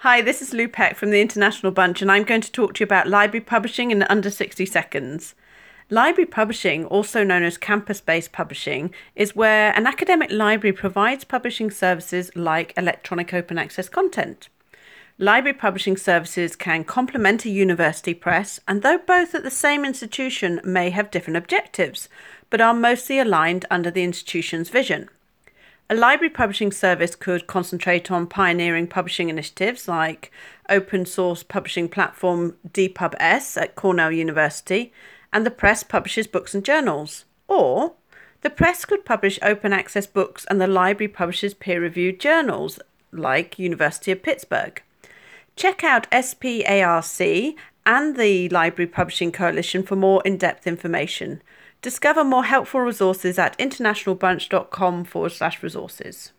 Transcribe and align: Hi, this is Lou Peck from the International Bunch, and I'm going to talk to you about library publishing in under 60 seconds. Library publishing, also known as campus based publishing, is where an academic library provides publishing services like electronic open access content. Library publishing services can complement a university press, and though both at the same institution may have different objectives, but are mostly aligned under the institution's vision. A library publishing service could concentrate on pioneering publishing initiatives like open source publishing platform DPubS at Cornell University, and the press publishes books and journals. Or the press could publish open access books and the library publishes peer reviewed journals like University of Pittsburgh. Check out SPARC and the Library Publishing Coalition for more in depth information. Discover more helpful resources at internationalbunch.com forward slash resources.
Hi, 0.00 0.20
this 0.20 0.42
is 0.42 0.52
Lou 0.52 0.68
Peck 0.68 0.94
from 0.94 1.10
the 1.10 1.22
International 1.22 1.72
Bunch, 1.72 2.02
and 2.02 2.12
I'm 2.12 2.24
going 2.24 2.42
to 2.42 2.52
talk 2.52 2.74
to 2.74 2.80
you 2.80 2.84
about 2.84 3.08
library 3.08 3.40
publishing 3.40 3.90
in 3.90 4.02
under 4.02 4.28
60 4.28 4.66
seconds. 4.66 5.34
Library 5.88 6.26
publishing, 6.26 6.84
also 6.84 7.24
known 7.24 7.42
as 7.42 7.56
campus 7.56 8.02
based 8.02 8.30
publishing, 8.30 8.92
is 9.14 9.34
where 9.34 9.72
an 9.72 9.86
academic 9.86 10.30
library 10.30 10.74
provides 10.74 11.24
publishing 11.24 11.70
services 11.70 12.30
like 12.36 12.74
electronic 12.76 13.32
open 13.32 13.56
access 13.56 13.88
content. 13.88 14.50
Library 15.16 15.54
publishing 15.54 15.96
services 15.96 16.56
can 16.56 16.84
complement 16.84 17.46
a 17.46 17.50
university 17.50 18.12
press, 18.12 18.60
and 18.68 18.82
though 18.82 18.98
both 18.98 19.34
at 19.34 19.44
the 19.44 19.50
same 19.50 19.82
institution 19.82 20.60
may 20.62 20.90
have 20.90 21.10
different 21.10 21.38
objectives, 21.38 22.10
but 22.50 22.60
are 22.60 22.74
mostly 22.74 23.18
aligned 23.18 23.64
under 23.70 23.90
the 23.90 24.04
institution's 24.04 24.68
vision. 24.68 25.08
A 25.88 25.94
library 25.94 26.30
publishing 26.30 26.72
service 26.72 27.14
could 27.14 27.46
concentrate 27.46 28.10
on 28.10 28.26
pioneering 28.26 28.88
publishing 28.88 29.28
initiatives 29.28 29.86
like 29.86 30.32
open 30.68 31.06
source 31.06 31.44
publishing 31.44 31.88
platform 31.88 32.56
DPubS 32.68 33.60
at 33.60 33.76
Cornell 33.76 34.10
University, 34.10 34.92
and 35.32 35.46
the 35.46 35.50
press 35.50 35.84
publishes 35.84 36.26
books 36.26 36.54
and 36.56 36.64
journals. 36.64 37.24
Or 37.46 37.92
the 38.40 38.50
press 38.50 38.84
could 38.84 39.04
publish 39.04 39.38
open 39.42 39.72
access 39.72 40.08
books 40.08 40.44
and 40.50 40.60
the 40.60 40.66
library 40.66 41.08
publishes 41.08 41.54
peer 41.54 41.80
reviewed 41.80 42.18
journals 42.18 42.80
like 43.12 43.56
University 43.56 44.10
of 44.10 44.24
Pittsburgh. 44.24 44.82
Check 45.54 45.84
out 45.84 46.10
SPARC 46.10 47.54
and 47.86 48.16
the 48.16 48.48
Library 48.48 48.88
Publishing 48.88 49.30
Coalition 49.30 49.84
for 49.84 49.94
more 49.94 50.20
in 50.24 50.36
depth 50.36 50.66
information. 50.66 51.40
Discover 51.86 52.24
more 52.24 52.42
helpful 52.42 52.80
resources 52.80 53.38
at 53.38 53.56
internationalbunch.com 53.58 55.04
forward 55.04 55.30
slash 55.30 55.62
resources. 55.62 56.32